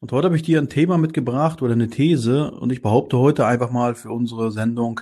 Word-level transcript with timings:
Und 0.00 0.12
heute 0.12 0.26
habe 0.26 0.36
ich 0.36 0.42
dir 0.42 0.60
ein 0.60 0.68
Thema 0.68 0.98
mitgebracht 0.98 1.62
oder 1.62 1.72
eine 1.72 1.88
These 1.88 2.50
und 2.50 2.70
ich 2.70 2.82
behaupte 2.82 3.18
heute 3.18 3.46
einfach 3.46 3.70
mal 3.70 3.94
für 3.94 4.10
unsere 4.10 4.52
Sendung, 4.52 5.00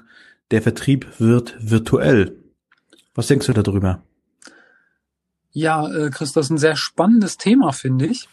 der 0.50 0.62
Vertrieb 0.62 1.18
wird 1.18 1.56
virtuell. 1.58 2.36
Was 3.14 3.26
denkst 3.26 3.46
du 3.46 3.52
darüber? 3.52 4.02
Ja, 5.50 5.88
äh, 5.92 6.10
Chris, 6.10 6.32
das 6.32 6.46
ist 6.46 6.50
ein 6.50 6.58
sehr 6.58 6.76
spannendes 6.76 7.38
Thema, 7.38 7.72
finde 7.72 8.06
ich. 8.06 8.28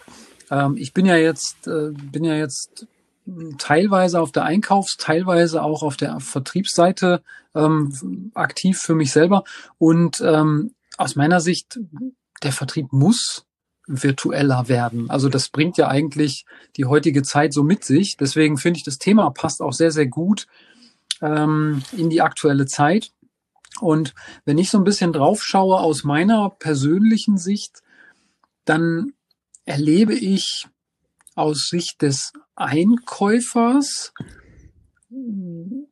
Ähm, 0.51 0.75
ich 0.77 0.93
bin 0.93 1.05
ja 1.05 1.15
jetzt, 1.15 1.67
äh, 1.67 1.91
bin 1.93 2.23
ja 2.23 2.35
jetzt 2.35 2.87
teilweise 3.57 4.19
auf 4.19 4.31
der 4.31 4.43
Einkaufs-, 4.43 4.97
teilweise 4.97 5.63
auch 5.63 5.83
auf 5.83 5.97
der 5.97 6.19
Vertriebsseite 6.19 7.21
ähm, 7.55 8.31
aktiv 8.33 8.79
für 8.79 8.95
mich 8.95 9.11
selber. 9.11 9.43
Und 9.77 10.21
ähm, 10.21 10.73
aus 10.97 11.15
meiner 11.15 11.39
Sicht, 11.39 11.79
der 12.43 12.51
Vertrieb 12.51 12.91
muss 12.91 13.45
virtueller 13.87 14.67
werden. 14.67 15.09
Also 15.09 15.29
das 15.29 15.49
bringt 15.49 15.77
ja 15.77 15.87
eigentlich 15.87 16.45
die 16.77 16.85
heutige 16.85 17.23
Zeit 17.23 17.53
so 17.53 17.63
mit 17.63 17.83
sich. 17.83 18.17
Deswegen 18.17 18.57
finde 18.57 18.77
ich, 18.77 18.83
das 18.83 18.97
Thema 18.97 19.29
passt 19.31 19.61
auch 19.61 19.73
sehr, 19.73 19.91
sehr 19.91 20.07
gut 20.07 20.47
ähm, 21.21 21.81
in 21.91 22.09
die 22.09 22.21
aktuelle 22.21 22.65
Zeit. 22.65 23.11
Und 23.79 24.13
wenn 24.45 24.57
ich 24.57 24.69
so 24.69 24.77
ein 24.77 24.83
bisschen 24.83 25.13
drauf 25.13 25.43
schaue 25.43 25.79
aus 25.79 26.03
meiner 26.03 26.49
persönlichen 26.49 27.37
Sicht, 27.37 27.81
dann 28.65 29.13
erlebe 29.65 30.13
ich 30.13 30.67
aus 31.35 31.67
Sicht 31.69 32.01
des 32.01 32.33
Einkäufers, 32.55 34.13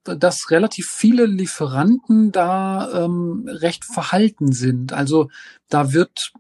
dass 0.04 0.52
relativ 0.52 0.88
viele 0.88 1.26
Lieferanten 1.26 2.32
da 2.32 3.06
ähm, 3.06 3.46
recht 3.48 3.86
verhalten 3.86 4.52
sind. 4.52 4.94
Also 4.94 5.30
da 5.70 5.94
wird 5.94 6.32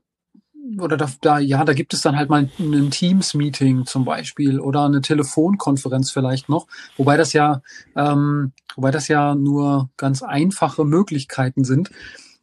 oder 0.78 0.98
da, 0.98 1.10
da, 1.22 1.40
ja, 1.40 1.64
da 1.64 1.74
gibt 1.74 1.94
es 1.94 2.02
dann 2.02 2.16
halt 2.16 2.30
mal 2.30 2.50
ein 2.60 2.92
Teams-Meeting 2.92 3.86
zum 3.86 4.06
Beispiel 4.06 4.60
oder 4.60 4.86
eine 4.86 5.02
Telefonkonferenz 5.02 6.12
vielleicht 6.12 6.50
noch, 6.50 6.68
wobei 6.98 7.18
das 7.18 7.34
ja, 7.34 7.62
ähm, 7.96 8.52
wobei 8.76 8.92
das 8.92 9.08
ja 9.08 9.36
nur 9.36 9.90
ganz 9.98 10.22
einfache 10.22 10.86
Möglichkeiten 10.86 11.64
sind. 11.64 11.92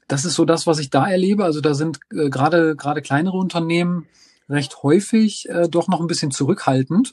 Das 0.08 0.24
ist 0.24 0.34
so 0.34 0.44
das, 0.44 0.66
was 0.66 0.78
ich 0.78 0.90
da 0.90 1.06
erlebe. 1.06 1.44
Also 1.44 1.60
da 1.60 1.74
sind 1.74 2.00
äh, 2.12 2.30
gerade 2.30 2.76
gerade 2.76 3.02
kleinere 3.02 3.36
Unternehmen 3.36 4.06
recht 4.48 4.82
häufig 4.82 5.48
äh, 5.48 5.68
doch 5.68 5.88
noch 5.88 6.00
ein 6.00 6.06
bisschen 6.06 6.30
zurückhaltend. 6.30 7.12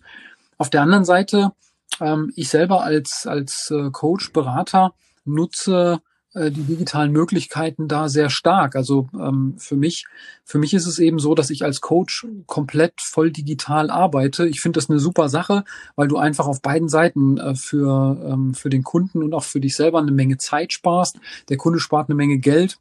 Auf 0.57 0.69
der 0.69 0.81
anderen 0.81 1.05
Seite, 1.05 1.51
ähm, 1.99 2.31
ich 2.35 2.49
selber 2.49 2.83
als 2.83 3.25
als 3.27 3.71
äh, 3.71 3.89
Coach 3.91 4.31
Berater 4.31 4.93
nutze 5.25 6.01
die 6.35 6.63
digitalen 6.63 7.11
Möglichkeiten 7.11 7.87
da 7.87 8.09
sehr 8.09 8.29
stark. 8.29 8.75
Also 8.75 9.07
ähm, 9.13 9.55
für 9.57 9.75
mich, 9.75 10.05
für 10.43 10.57
mich 10.57 10.73
ist 10.73 10.87
es 10.87 10.97
eben 10.97 11.19
so, 11.19 11.35
dass 11.35 11.49
ich 11.49 11.63
als 11.63 11.81
Coach 11.81 12.25
komplett 12.47 13.01
voll 13.01 13.31
digital 13.31 13.91
arbeite. 13.91 14.47
Ich 14.47 14.59
finde 14.59 14.77
das 14.77 14.89
eine 14.89 14.99
super 14.99 15.29
Sache, 15.29 15.63
weil 15.95 16.07
du 16.07 16.17
einfach 16.17 16.47
auf 16.47 16.61
beiden 16.61 16.89
Seiten 16.89 17.37
äh, 17.37 17.55
für, 17.55 18.19
ähm, 18.25 18.53
für 18.53 18.69
den 18.69 18.83
Kunden 18.83 19.21
und 19.21 19.33
auch 19.33 19.43
für 19.43 19.59
dich 19.59 19.75
selber 19.75 19.99
eine 19.99 20.11
Menge 20.11 20.37
Zeit 20.37 20.73
sparst. 20.73 21.19
Der 21.49 21.57
Kunde 21.57 21.79
spart 21.79 22.09
eine 22.09 22.15
Menge 22.15 22.39
Geld 22.39 22.79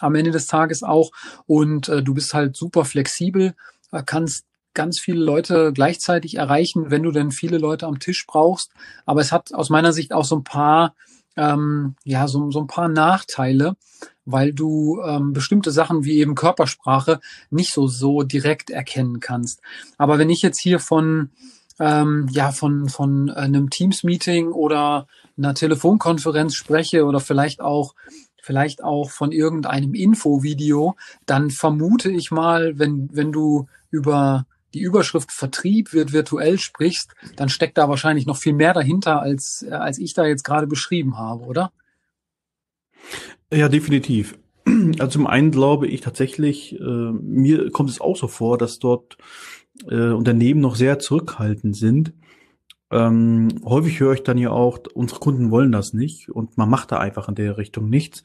am 0.00 0.14
Ende 0.14 0.30
des 0.30 0.46
Tages 0.46 0.82
auch 0.82 1.10
und 1.46 1.88
äh, 1.88 2.02
du 2.02 2.14
bist 2.14 2.34
halt 2.34 2.56
super 2.56 2.84
flexibel, 2.84 3.54
äh, 3.92 4.02
kannst 4.04 4.46
ganz 4.74 4.98
viele 4.98 5.22
Leute 5.22 5.72
gleichzeitig 5.72 6.36
erreichen, 6.36 6.90
wenn 6.90 7.02
du 7.02 7.10
denn 7.10 7.30
viele 7.30 7.58
Leute 7.58 7.86
am 7.86 7.98
Tisch 7.98 8.26
brauchst. 8.26 8.72
Aber 9.04 9.20
es 9.20 9.30
hat 9.30 9.52
aus 9.52 9.70
meiner 9.70 9.92
Sicht 9.92 10.12
auch 10.12 10.24
so 10.24 10.36
ein 10.36 10.44
paar 10.44 10.94
ähm, 11.36 11.96
ja 12.04 12.28
so, 12.28 12.50
so 12.50 12.60
ein 12.60 12.66
paar 12.66 12.88
Nachteile, 12.88 13.76
weil 14.24 14.52
du 14.52 15.00
ähm, 15.02 15.32
bestimmte 15.32 15.70
Sachen 15.70 16.04
wie 16.04 16.18
eben 16.18 16.34
Körpersprache 16.34 17.20
nicht 17.50 17.72
so 17.72 17.86
so 17.86 18.22
direkt 18.22 18.70
erkennen 18.70 19.20
kannst. 19.20 19.60
Aber 19.98 20.18
wenn 20.18 20.30
ich 20.30 20.42
jetzt 20.42 20.60
hier 20.60 20.78
von 20.78 21.30
ähm, 21.80 22.28
ja 22.30 22.52
von 22.52 22.88
von 22.88 23.30
einem 23.30 23.70
Teams-Meeting 23.70 24.52
oder 24.52 25.06
einer 25.36 25.54
Telefonkonferenz 25.54 26.54
spreche 26.54 27.04
oder 27.04 27.20
vielleicht 27.20 27.60
auch 27.60 27.94
vielleicht 28.42 28.82
auch 28.82 29.10
von 29.10 29.32
irgendeinem 29.32 29.94
Infovideo, 29.94 30.96
dann 31.26 31.50
vermute 31.50 32.10
ich 32.10 32.30
mal, 32.30 32.78
wenn 32.78 33.08
wenn 33.12 33.32
du 33.32 33.68
über 33.90 34.46
die 34.74 34.80
Überschrift 34.80 35.32
Vertrieb 35.32 35.92
wird 35.92 36.12
virtuell 36.12 36.58
sprichst, 36.58 37.14
dann 37.36 37.48
steckt 37.48 37.78
da 37.78 37.88
wahrscheinlich 37.88 38.26
noch 38.26 38.36
viel 38.36 38.52
mehr 38.52 38.74
dahinter, 38.74 39.20
als, 39.20 39.62
äh, 39.68 39.72
als 39.72 39.98
ich 39.98 40.14
da 40.14 40.26
jetzt 40.26 40.44
gerade 40.44 40.66
beschrieben 40.66 41.18
habe, 41.18 41.44
oder? 41.44 41.72
Ja, 43.52 43.68
definitiv. 43.68 44.38
Also 44.98 45.18
zum 45.18 45.26
einen 45.26 45.50
glaube 45.50 45.88
ich 45.88 46.00
tatsächlich, 46.00 46.78
äh, 46.78 46.84
mir 46.84 47.70
kommt 47.72 47.90
es 47.90 48.00
auch 48.00 48.16
so 48.16 48.28
vor, 48.28 48.58
dass 48.58 48.78
dort 48.78 49.18
äh, 49.88 50.10
Unternehmen 50.10 50.60
noch 50.60 50.76
sehr 50.76 50.98
zurückhaltend 51.00 51.76
sind. 51.76 52.12
Ähm, 52.90 53.48
häufig 53.64 53.98
höre 54.00 54.12
ich 54.12 54.22
dann 54.22 54.38
ja 54.38 54.50
auch, 54.50 54.78
unsere 54.94 55.18
Kunden 55.18 55.50
wollen 55.50 55.72
das 55.72 55.94
nicht 55.94 56.28
und 56.30 56.56
man 56.58 56.70
macht 56.70 56.92
da 56.92 56.98
einfach 56.98 57.28
in 57.28 57.34
der 57.34 57.58
Richtung 57.58 57.88
nichts. 57.88 58.22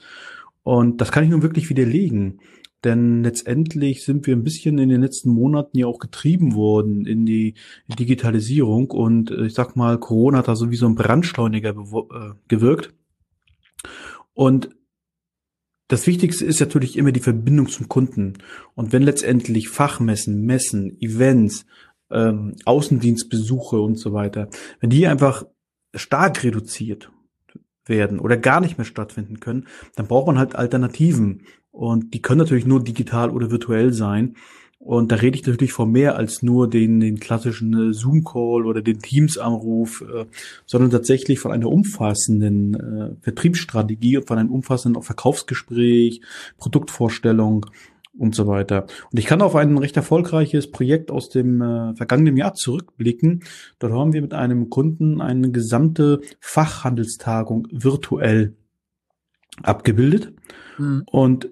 Und 0.64 1.02
das 1.02 1.12
kann 1.12 1.24
ich 1.24 1.30
nun 1.30 1.42
wirklich 1.42 1.70
widerlegen. 1.70 2.42
Denn 2.88 3.22
letztendlich 3.22 4.06
sind 4.06 4.28
wir 4.28 4.34
ein 4.34 4.46
bisschen 4.46 4.78
in 4.78 4.88
den 4.88 5.02
letzten 5.02 5.30
Monaten 5.30 5.78
ja 5.78 5.88
auch 5.88 6.00
getrieben 6.00 6.56
worden 6.56 7.06
in 7.06 7.26
die 7.26 7.56
Digitalisierung 8.00 8.92
und 8.92 9.30
äh, 9.30 9.48
ich 9.48 9.56
sag 9.56 9.76
mal, 9.76 10.00
Corona 10.00 10.38
hat 10.38 10.48
da 10.48 10.56
so 10.56 10.72
wie 10.72 10.78
so 10.78 10.86
ein 10.86 10.96
Brandschleuniger 10.96 11.72
äh, 11.72 12.34
gewirkt. 12.48 12.94
Und 14.34 14.70
das 15.90 16.08
Wichtigste 16.08 16.46
ist 16.46 16.62
natürlich 16.62 16.96
immer 16.96 17.12
die 17.12 17.20
Verbindung 17.20 17.68
zum 17.68 17.90
Kunden. 17.90 18.38
Und 18.74 18.94
wenn 18.94 19.04
letztendlich 19.04 19.68
Fachmessen, 19.68 20.46
Messen, 20.46 20.96
Events, 21.02 21.66
ähm, 22.10 22.56
Außendienstbesuche 22.64 23.82
und 23.82 24.00
so 24.00 24.14
weiter, 24.14 24.48
wenn 24.80 24.92
die 24.92 25.08
einfach 25.08 25.46
stark 25.94 26.42
reduziert 26.46 27.12
werden 27.90 28.20
oder 28.20 28.38
gar 28.38 28.62
nicht 28.62 28.78
mehr 28.78 28.86
stattfinden 28.86 29.40
können, 29.40 29.68
dann 29.96 30.08
braucht 30.08 30.28
man 30.28 30.38
halt 30.38 30.56
Alternativen. 30.56 31.44
Und 31.72 32.14
die 32.14 32.22
können 32.22 32.40
natürlich 32.40 32.66
nur 32.66 32.84
digital 32.84 33.30
oder 33.30 33.52
virtuell 33.52 33.94
sein. 33.94 34.36
Und 34.80 35.12
da 35.12 35.16
rede 35.16 35.38
ich 35.38 35.46
natürlich 35.46 35.74
von 35.74 35.92
mehr 35.92 36.16
als 36.16 36.44
nur 36.44 36.70
den, 36.70 37.00
den 37.00 37.20
klassischen 37.20 37.90
äh, 37.90 37.94
Zoom-Call 37.94 38.66
oder 38.66 38.82
den 38.82 39.00
Teams-Anruf, 39.00 40.02
äh, 40.02 40.26
sondern 40.66 40.92
tatsächlich 40.92 41.40
von 41.40 41.52
einer 41.52 41.68
umfassenden 41.68 42.76
äh, 42.76 43.16
Vertriebsstrategie 43.22 44.18
und 44.18 44.28
von 44.28 44.38
einem 44.38 44.52
umfassenden 44.52 45.02
Verkaufsgespräch, 45.02 46.22
Produktvorstellung 46.58 47.66
und 48.18 48.36
so 48.36 48.48
weiter. 48.48 48.86
Und 49.12 49.20
ich 49.20 49.26
kann 49.26 49.42
auf 49.42 49.56
ein 49.56 49.78
recht 49.78 49.98
erfolgreiches 49.98 50.72
Projekt 50.72 51.12
aus 51.12 51.30
dem 51.30 51.62
äh, 51.62 51.96
vergangenen 51.96 52.38
Jahr 52.38 52.54
zurückblicken. 52.54 53.44
Dort 53.80 53.94
haben 53.94 54.14
wir 54.14 54.22
mit 54.22 54.34
einem 54.34 54.70
Kunden 54.70 55.22
eine 55.22 55.52
gesamte 55.52 56.22
Fachhandelstagung 56.40 57.68
virtuell 57.72 58.56
abgebildet. 59.64 60.34
Mhm. 60.78 61.04
Und 61.06 61.50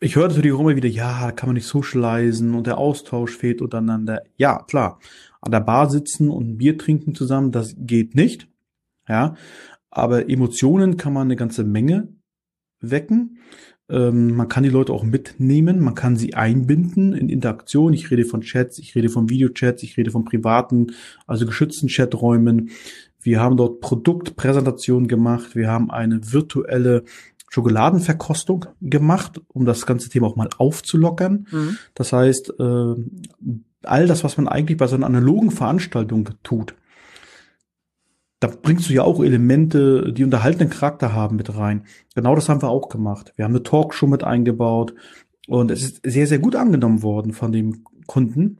ich 0.00 0.16
höre 0.16 0.28
natürlich 0.28 0.52
auch 0.52 0.60
immer 0.60 0.76
wieder, 0.76 0.88
ja, 0.88 1.26
da 1.26 1.32
kann 1.32 1.48
man 1.48 1.54
nicht 1.54 1.66
socialisen 1.66 2.54
und 2.54 2.66
der 2.66 2.78
Austausch 2.78 3.36
fehlt 3.36 3.60
untereinander. 3.60 4.22
Ja, 4.36 4.62
klar. 4.62 4.98
An 5.42 5.52
der 5.52 5.60
Bar 5.60 5.90
sitzen 5.90 6.30
und 6.30 6.48
ein 6.48 6.58
Bier 6.58 6.78
trinken 6.78 7.14
zusammen, 7.14 7.52
das 7.52 7.74
geht 7.76 8.14
nicht. 8.14 8.48
Ja. 9.08 9.34
Aber 9.90 10.28
Emotionen 10.28 10.96
kann 10.96 11.12
man 11.12 11.26
eine 11.26 11.36
ganze 11.36 11.64
Menge 11.64 12.08
wecken. 12.80 13.38
Ähm, 13.90 14.34
man 14.34 14.48
kann 14.48 14.62
die 14.62 14.68
Leute 14.68 14.92
auch 14.92 15.02
mitnehmen, 15.02 15.80
man 15.80 15.94
kann 15.94 16.16
sie 16.16 16.34
einbinden 16.34 17.12
in 17.12 17.28
Interaktion. 17.28 17.92
Ich 17.92 18.10
rede 18.10 18.24
von 18.24 18.42
Chats, 18.42 18.78
ich 18.78 18.94
rede 18.94 19.08
von 19.08 19.28
Videochats, 19.28 19.82
ich 19.82 19.96
rede 19.96 20.10
von 20.10 20.24
privaten, 20.24 20.92
also 21.26 21.46
geschützten 21.46 21.88
Chaträumen. 21.88 22.70
Wir 23.20 23.40
haben 23.40 23.56
dort 23.56 23.80
Produktpräsentationen 23.80 25.08
gemacht, 25.08 25.54
wir 25.54 25.68
haben 25.68 25.90
eine 25.90 26.32
virtuelle 26.32 27.04
Schokoladenverkostung 27.50 28.66
gemacht, 28.80 29.40
um 29.48 29.66
das 29.66 29.84
ganze 29.84 30.08
Thema 30.08 30.28
auch 30.28 30.36
mal 30.36 30.48
aufzulockern. 30.56 31.46
Mhm. 31.50 31.76
Das 31.94 32.12
heißt, 32.12 32.54
äh, 32.60 32.94
all 33.82 34.06
das, 34.06 34.24
was 34.24 34.36
man 34.36 34.48
eigentlich 34.48 34.78
bei 34.78 34.86
so 34.86 34.94
einer 34.94 35.06
analogen 35.06 35.50
Veranstaltung 35.50 36.30
tut, 36.42 36.74
da 38.40 38.48
bringst 38.48 38.88
du 38.88 38.94
ja 38.94 39.02
auch 39.02 39.22
Elemente, 39.22 40.12
die 40.12 40.24
unterhaltenden 40.24 40.70
Charakter 40.70 41.12
haben, 41.12 41.36
mit 41.36 41.54
rein. 41.56 41.84
Genau 42.14 42.34
das 42.34 42.48
haben 42.48 42.62
wir 42.62 42.70
auch 42.70 42.88
gemacht. 42.88 43.32
Wir 43.36 43.44
haben 43.44 43.52
eine 43.52 43.62
Talkshow 43.62 44.06
mit 44.06 44.24
eingebaut 44.24 44.94
und 45.46 45.70
es 45.70 45.82
ist 45.82 46.00
sehr, 46.02 46.26
sehr 46.26 46.38
gut 46.38 46.56
angenommen 46.56 47.02
worden 47.02 47.32
von 47.32 47.52
dem 47.52 47.84
Kunden. 48.06 48.58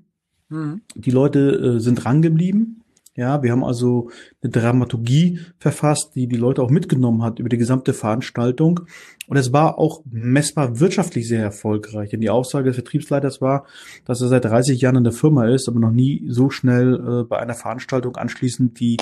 Mhm. 0.50 0.82
Die 0.94 1.10
Leute 1.10 1.76
äh, 1.76 1.80
sind 1.80 2.04
rangeblieben. 2.04 2.79
Ja, 3.20 3.42
wir 3.42 3.52
haben 3.52 3.64
also 3.64 4.08
eine 4.42 4.50
Dramaturgie 4.50 5.40
verfasst, 5.58 6.12
die 6.14 6.26
die 6.26 6.38
Leute 6.38 6.62
auch 6.62 6.70
mitgenommen 6.70 7.22
hat 7.22 7.38
über 7.38 7.50
die 7.50 7.58
gesamte 7.58 7.92
Veranstaltung. 7.92 8.80
Und 9.26 9.36
es 9.36 9.52
war 9.52 9.78
auch 9.78 10.00
messbar 10.10 10.80
wirtschaftlich 10.80 11.28
sehr 11.28 11.42
erfolgreich. 11.42 12.08
Denn 12.08 12.22
die 12.22 12.30
Aussage 12.30 12.70
des 12.70 12.76
Vertriebsleiters 12.76 13.42
war, 13.42 13.66
dass 14.06 14.22
er 14.22 14.28
seit 14.28 14.46
30 14.46 14.80
Jahren 14.80 14.96
in 14.96 15.04
der 15.04 15.12
Firma 15.12 15.46
ist, 15.48 15.68
aber 15.68 15.80
noch 15.80 15.90
nie 15.90 16.24
so 16.30 16.48
schnell 16.48 16.94
äh, 16.94 17.24
bei 17.24 17.38
einer 17.38 17.52
Veranstaltung 17.52 18.16
anschließend 18.16 18.80
die 18.80 18.96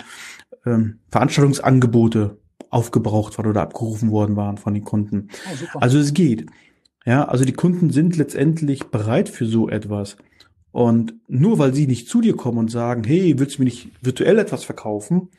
ähm, 0.66 0.98
Veranstaltungsangebote 1.12 2.38
aufgebraucht 2.70 3.38
worden 3.38 3.50
oder 3.50 3.62
abgerufen 3.62 4.10
worden 4.10 4.34
waren 4.34 4.58
von 4.58 4.74
den 4.74 4.82
Kunden. 4.82 5.28
Oh, 5.74 5.78
also 5.78 5.96
es 5.96 6.12
geht. 6.12 6.46
Ja, 7.06 7.24
also 7.26 7.44
die 7.44 7.52
Kunden 7.52 7.90
sind 7.90 8.16
letztendlich 8.16 8.86
bereit 8.86 9.28
für 9.28 9.46
so 9.46 9.68
etwas. 9.68 10.16
Und 10.78 11.14
nur 11.26 11.58
weil 11.58 11.74
sie 11.74 11.88
nicht 11.88 12.08
zu 12.08 12.20
dir 12.20 12.36
kommen 12.36 12.58
und 12.58 12.70
sagen, 12.70 13.02
hey, 13.02 13.36
willst 13.36 13.58
du 13.58 13.62
mir 13.62 13.64
nicht 13.64 13.88
virtuell 14.00 14.38
etwas 14.38 14.62
verkaufen, 14.62 15.30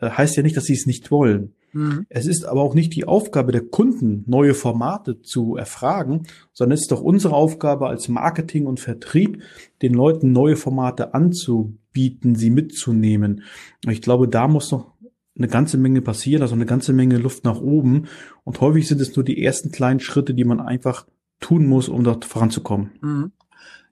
äh, 0.00 0.08
heißt 0.08 0.34
ja 0.36 0.42
nicht, 0.42 0.56
dass 0.56 0.64
sie 0.64 0.72
es 0.72 0.86
nicht 0.86 1.10
wollen. 1.10 1.52
Mhm. 1.74 2.06
Es 2.08 2.24
ist 2.24 2.46
aber 2.46 2.62
auch 2.62 2.74
nicht 2.74 2.96
die 2.96 3.04
Aufgabe 3.06 3.52
der 3.52 3.60
Kunden, 3.60 4.24
neue 4.26 4.54
Formate 4.54 5.20
zu 5.20 5.54
erfragen, 5.54 6.22
sondern 6.54 6.76
es 6.76 6.84
ist 6.84 6.92
doch 6.92 7.02
unsere 7.02 7.34
Aufgabe 7.34 7.88
als 7.88 8.08
Marketing 8.08 8.64
und 8.64 8.80
Vertrieb, 8.80 9.42
den 9.82 9.92
Leuten 9.92 10.32
neue 10.32 10.56
Formate 10.56 11.12
anzubieten, 11.12 12.34
sie 12.34 12.48
mitzunehmen. 12.48 13.42
Ich 13.86 14.00
glaube, 14.00 14.28
da 14.28 14.48
muss 14.48 14.70
noch 14.70 14.94
eine 15.36 15.48
ganze 15.48 15.76
Menge 15.76 16.00
passieren, 16.00 16.40
also 16.40 16.54
eine 16.54 16.64
ganze 16.64 16.94
Menge 16.94 17.18
Luft 17.18 17.44
nach 17.44 17.60
oben. 17.60 18.06
Und 18.44 18.62
häufig 18.62 18.88
sind 18.88 19.02
es 19.02 19.14
nur 19.14 19.26
die 19.26 19.44
ersten 19.44 19.72
kleinen 19.72 20.00
Schritte, 20.00 20.32
die 20.32 20.44
man 20.44 20.58
einfach 20.58 21.06
tun 21.38 21.66
muss, 21.66 21.90
um 21.90 22.02
dort 22.02 22.24
voranzukommen. 22.24 22.92
Mhm 23.02 23.32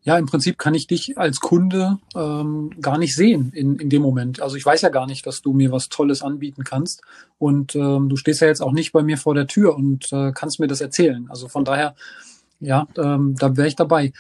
ja, 0.05 0.19
im 0.19 0.27
Prinzip 0.27 0.59
kann 0.59 0.75
ich 0.75 0.87
dich 0.87 1.17
als 1.17 1.41
Kunde 1.41 1.99
ähm, 2.15 2.71
gar 2.81 2.99
nicht 2.99 3.15
sehen 3.17 3.51
in, 3.55 3.79
in 3.79 3.89
dem 3.89 4.03
Moment. 4.03 4.43
Also 4.43 4.57
ich 4.57 4.65
weiß 4.65 4.83
ja 4.83 4.91
gar 4.91 5.07
nicht, 5.07 5.27
dass 5.27 5.41
du 5.41 5.55
mir 5.55 5.73
was 5.73 5.89
Tolles 5.89 6.21
anbieten 6.21 6.63
kannst. 6.63 7.03
Und 7.39 7.75
ähm, 7.75 8.11
du 8.11 8.17
stehst 8.17 8.43
ja 8.43 8.47
jetzt 8.47 8.61
auch 8.61 8.73
nicht 8.73 8.93
bei 8.93 9.03
mir 9.03 9.17
vor 9.17 9.35
der 9.35 9.47
Tür 9.47 9.75
und 9.75 10.13
äh, 10.13 10.33
kannst 10.33 10.61
mir 10.61 10.67
das 10.67 10.83
erzählen. 10.83 11.27
Also 11.31 11.49
von 11.49 11.65
daher, 11.65 11.95
ja, 12.61 12.87
ähm, 12.99 13.35
da 13.39 13.57
wäre 13.57 13.67
ich 13.67 13.77
dabei. 13.77 14.13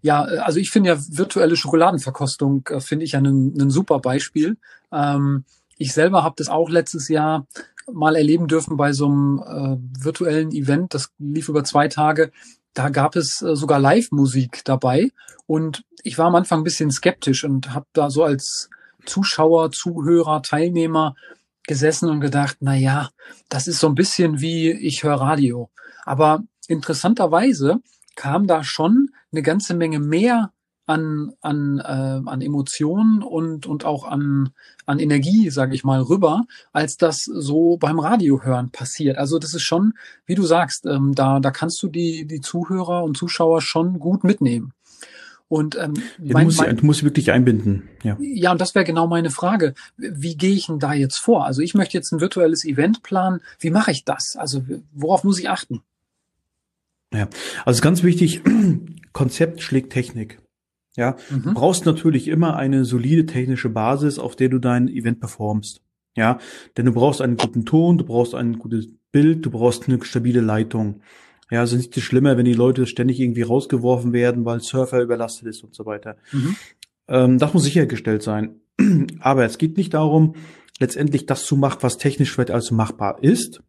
Ja, 0.00 0.30
äh, 0.30 0.38
also 0.38 0.60
ich 0.60 0.70
finde 0.70 0.90
ja 0.90 0.98
virtuelle 1.08 1.56
Schokoladenverkostung, 1.56 2.64
äh, 2.68 2.78
finde 2.80 3.04
ich 3.04 3.12
ja 3.12 3.20
ein 3.20 3.70
super 3.70 3.98
Beispiel. 3.98 4.58
Ähm, 4.92 5.42
ich 5.76 5.92
selber 5.92 6.22
habe 6.22 6.36
das 6.38 6.50
auch 6.50 6.70
letztes 6.70 7.08
Jahr 7.08 7.48
mal 7.92 8.14
erleben 8.14 8.46
dürfen 8.46 8.76
bei 8.76 8.92
so 8.92 9.06
einem 9.06 9.42
äh, 9.44 10.04
virtuellen 10.04 10.52
Event. 10.52 10.94
Das 10.94 11.10
lief 11.18 11.48
über 11.48 11.64
zwei 11.64 11.88
Tage 11.88 12.30
da 12.74 12.88
gab 12.88 13.16
es 13.16 13.42
äh, 13.42 13.54
sogar 13.56 13.78
Live-Musik 13.78 14.62
dabei 14.64 15.10
und 15.46 15.84
ich 16.02 16.18
war 16.18 16.26
am 16.26 16.34
Anfang 16.34 16.60
ein 16.60 16.64
bisschen 16.64 16.90
skeptisch 16.90 17.44
und 17.44 17.74
habe 17.74 17.86
da 17.92 18.10
so 18.10 18.24
als 18.24 18.70
Zuschauer, 19.06 19.70
Zuhörer, 19.70 20.42
Teilnehmer 20.42 21.14
gesessen 21.64 22.08
und 22.08 22.20
gedacht, 22.20 22.58
na 22.60 22.74
ja, 22.74 23.10
das 23.48 23.68
ist 23.68 23.78
so 23.78 23.88
ein 23.88 23.94
bisschen 23.94 24.40
wie 24.40 24.70
ich 24.70 25.04
höre 25.04 25.20
Radio. 25.20 25.70
Aber 26.04 26.42
interessanterweise 26.66 27.80
kam 28.16 28.46
da 28.46 28.64
schon 28.64 29.10
eine 29.32 29.42
ganze 29.42 29.74
Menge 29.74 30.00
mehr 30.00 30.52
an, 30.92 31.32
an, 31.40 31.78
äh, 31.78 32.28
an 32.28 32.42
Emotionen 32.42 33.22
und, 33.22 33.66
und 33.66 33.84
auch 33.84 34.04
an, 34.04 34.50
an 34.84 34.98
Energie, 34.98 35.48
sage 35.48 35.74
ich 35.74 35.84
mal, 35.84 36.02
rüber, 36.02 36.44
als 36.72 36.98
das 36.98 37.24
so 37.24 37.78
beim 37.78 37.98
Radiohören 37.98 38.70
passiert. 38.70 39.16
Also 39.16 39.38
das 39.38 39.54
ist 39.54 39.62
schon, 39.62 39.94
wie 40.26 40.34
du 40.34 40.42
sagst, 40.42 40.84
ähm, 40.84 41.14
da, 41.14 41.40
da 41.40 41.50
kannst 41.50 41.82
du 41.82 41.88
die, 41.88 42.26
die 42.26 42.40
Zuhörer 42.40 43.04
und 43.04 43.16
Zuschauer 43.16 43.62
schon 43.62 43.98
gut 43.98 44.22
mitnehmen. 44.22 44.74
Und 45.48 45.76
ähm, 45.76 45.94
ja, 46.22 46.34
mein, 46.34 46.42
du, 46.42 46.44
musst, 46.44 46.60
mein, 46.60 46.76
du 46.76 46.86
musst 46.86 47.04
wirklich 47.04 47.30
einbinden. 47.32 47.88
Ja, 48.02 48.16
ja 48.20 48.52
und 48.52 48.60
das 48.60 48.74
wäre 48.74 48.84
genau 48.84 49.06
meine 49.06 49.30
Frage. 49.30 49.74
Wie 49.96 50.36
gehe 50.36 50.54
ich 50.54 50.66
denn 50.66 50.78
da 50.78 50.92
jetzt 50.92 51.18
vor? 51.18 51.46
Also 51.46 51.62
ich 51.62 51.74
möchte 51.74 51.96
jetzt 51.96 52.12
ein 52.12 52.20
virtuelles 52.20 52.64
Event 52.64 53.02
planen. 53.02 53.40
Wie 53.58 53.70
mache 53.70 53.90
ich 53.90 54.04
das? 54.04 54.36
Also 54.36 54.64
worauf 54.92 55.24
muss 55.24 55.38
ich 55.38 55.48
achten? 55.48 55.82
Ja, 57.14 57.28
also 57.64 57.82
ganz 57.82 58.02
wichtig, 58.02 58.42
Konzept 59.12 59.62
schlägt 59.62 59.92
Technik. 59.92 60.41
Ja, 60.96 61.16
mhm. 61.30 61.42
du 61.42 61.54
brauchst 61.54 61.86
natürlich 61.86 62.28
immer 62.28 62.56
eine 62.56 62.84
solide 62.84 63.26
technische 63.26 63.70
Basis, 63.70 64.18
auf 64.18 64.36
der 64.36 64.48
du 64.48 64.58
dein 64.58 64.88
Event 64.88 65.20
performst. 65.20 65.80
Ja, 66.16 66.38
denn 66.76 66.84
du 66.84 66.92
brauchst 66.92 67.22
einen 67.22 67.38
guten 67.38 67.64
Ton, 67.64 67.96
du 67.96 68.04
brauchst 68.04 68.34
ein 68.34 68.58
gutes 68.58 68.88
Bild, 69.12 69.46
du 69.46 69.50
brauchst 69.50 69.88
eine 69.88 70.02
stabile 70.04 70.42
Leitung. 70.42 71.00
Ja, 71.50 71.60
also 71.60 71.76
nicht 71.76 71.96
das 71.96 72.02
Schlimme, 72.02 72.36
wenn 72.36 72.44
die 72.44 72.54
Leute 72.54 72.86
ständig 72.86 73.20
irgendwie 73.20 73.42
rausgeworfen 73.42 74.12
werden, 74.12 74.44
weil 74.44 74.60
Surfer 74.60 75.00
überlastet 75.00 75.48
ist 75.48 75.64
und 75.64 75.74
so 75.74 75.86
weiter. 75.86 76.16
Mhm. 76.32 76.56
Ähm, 77.08 77.38
das 77.38 77.54
muss 77.54 77.64
sichergestellt 77.64 78.22
sein. 78.22 78.60
Aber 79.20 79.44
es 79.44 79.58
geht 79.58 79.76
nicht 79.76 79.94
darum, 79.94 80.34
letztendlich 80.78 81.26
das 81.26 81.44
zu 81.44 81.56
machen, 81.56 81.78
was 81.80 81.98
technisch 81.98 82.32
vielleicht 82.32 82.50
also 82.50 82.74
machbar 82.74 83.22
ist, 83.22 83.62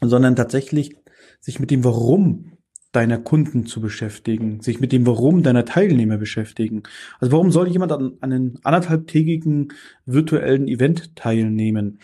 sondern 0.00 0.36
tatsächlich 0.36 0.96
sich 1.40 1.60
mit 1.60 1.70
dem 1.70 1.84
Warum 1.84 2.52
deiner 2.94 3.18
Kunden 3.18 3.66
zu 3.66 3.80
beschäftigen, 3.80 4.60
sich 4.60 4.80
mit 4.80 4.92
dem 4.92 5.06
Warum 5.06 5.42
deiner 5.42 5.64
Teilnehmer 5.64 6.16
beschäftigen. 6.16 6.84
Also 7.18 7.32
warum 7.32 7.50
soll 7.50 7.68
jemand 7.68 7.92
an, 7.92 8.12
an 8.20 8.32
einem 8.32 8.54
anderthalbtägigen 8.62 9.72
virtuellen 10.06 10.68
Event 10.68 11.16
teilnehmen? 11.16 11.98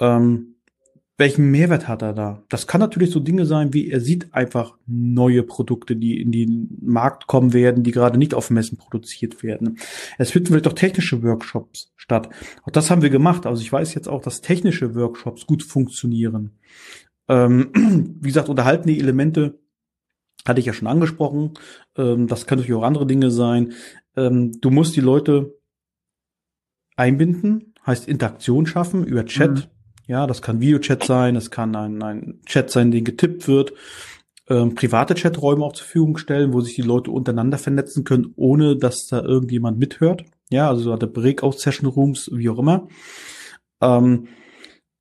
Ähm, 0.00 0.54
welchen 1.16 1.50
Mehrwert 1.52 1.86
hat 1.86 2.02
er 2.02 2.12
da? 2.12 2.42
Das 2.48 2.66
kann 2.66 2.80
natürlich 2.80 3.10
so 3.10 3.20
Dinge 3.20 3.46
sein, 3.46 3.72
wie 3.72 3.88
er 3.88 4.00
sieht 4.00 4.34
einfach 4.34 4.76
neue 4.86 5.44
Produkte, 5.44 5.94
die 5.94 6.20
in 6.20 6.32
den 6.32 6.76
Markt 6.82 7.28
kommen 7.28 7.52
werden, 7.52 7.84
die 7.84 7.92
gerade 7.92 8.18
nicht 8.18 8.34
auf 8.34 8.50
Messen 8.50 8.78
produziert 8.78 9.44
werden. 9.44 9.78
Es 10.18 10.32
finden 10.32 10.48
vielleicht 10.48 10.66
auch 10.66 10.72
technische 10.72 11.22
Workshops 11.22 11.92
statt. 11.94 12.30
Auch 12.64 12.72
das 12.72 12.90
haben 12.90 13.02
wir 13.02 13.10
gemacht. 13.10 13.46
Also 13.46 13.62
ich 13.62 13.72
weiß 13.72 13.94
jetzt 13.94 14.08
auch, 14.08 14.22
dass 14.22 14.40
technische 14.40 14.96
Workshops 14.96 15.46
gut 15.46 15.62
funktionieren. 15.62 16.58
Ähm, 17.28 17.70
wie 18.20 18.28
gesagt, 18.28 18.48
unterhaltende 18.48 18.98
Elemente 18.98 19.60
hatte 20.46 20.60
ich 20.60 20.66
ja 20.66 20.72
schon 20.72 20.88
angesprochen. 20.88 21.54
Ähm, 21.96 22.26
das 22.26 22.46
können 22.46 22.60
natürlich 22.60 22.80
auch 22.80 22.86
andere 22.86 23.06
Dinge 23.06 23.30
sein. 23.30 23.72
Ähm, 24.16 24.52
du 24.60 24.70
musst 24.70 24.96
die 24.96 25.00
Leute 25.00 25.58
einbinden, 26.96 27.74
heißt 27.86 28.08
Interaktion 28.08 28.66
schaffen 28.66 29.04
über 29.04 29.26
Chat. 29.26 29.50
Mhm. 29.50 29.62
Ja, 30.06 30.26
das 30.26 30.42
kann 30.42 30.60
Videochat 30.60 31.04
sein, 31.04 31.34
das 31.34 31.50
kann 31.50 31.74
ein, 31.74 32.02
ein 32.02 32.40
Chat 32.46 32.70
sein, 32.70 32.90
den 32.90 33.04
getippt 33.04 33.48
wird. 33.48 33.72
Ähm, 34.48 34.74
private 34.74 35.14
Chaträume 35.14 35.64
auch 35.64 35.72
zur 35.72 35.86
Verfügung 35.86 36.18
stellen, 36.18 36.52
wo 36.52 36.60
sich 36.60 36.74
die 36.74 36.82
Leute 36.82 37.10
untereinander 37.10 37.56
vernetzen 37.56 38.04
können, 38.04 38.34
ohne 38.36 38.76
dass 38.76 39.06
da 39.06 39.22
irgendjemand 39.22 39.78
mithört. 39.78 40.24
Ja, 40.50 40.68
also 40.68 40.92
hatte 40.92 41.06
Breakout-Session-Rooms, 41.06 42.30
wie 42.34 42.50
auch 42.50 42.58
immer. 42.58 42.88
Ähm, 43.80 44.28